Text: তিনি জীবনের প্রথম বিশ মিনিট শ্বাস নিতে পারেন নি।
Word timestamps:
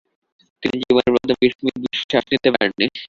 তিনি 0.63 0.75
জীবনের 0.81 1.11
প্রথম 1.13 1.37
বিশ 1.41 1.53
মিনিট 1.65 1.81
শ্বাস 2.01 2.25
নিতে 2.31 2.49
পারেন 2.53 2.71
নি। 2.79 2.85